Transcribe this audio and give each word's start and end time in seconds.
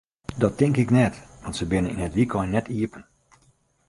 Dat 0.37 0.57
tink 0.57 0.77
ik 0.77 0.89
net, 0.89 1.15
want 1.41 1.55
se 1.59 1.65
binne 1.71 1.89
yn 1.93 2.05
it 2.07 2.17
wykein 2.17 2.53
net 2.55 2.67
iepen. 2.77 3.03